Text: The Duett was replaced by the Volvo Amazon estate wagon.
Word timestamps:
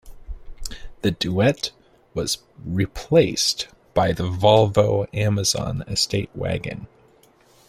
The 1.03 1.11
Duett 1.11 1.69
was 2.15 2.39
replaced 2.65 3.67
by 3.93 4.13
the 4.13 4.23
Volvo 4.23 5.05
Amazon 5.13 5.83
estate 5.85 6.31
wagon. 6.33 6.87